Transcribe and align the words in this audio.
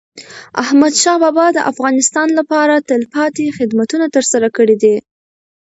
احمدشاه 0.63 1.17
بابا 1.23 1.45
د 1.53 1.59
افغانستان 1.71 2.27
لپاره 2.39 2.83
تلپاتي 2.89 3.45
خدمتونه 3.57 4.05
ترسره 4.15 4.47
کړي 4.57 4.75
دي. 4.83 4.95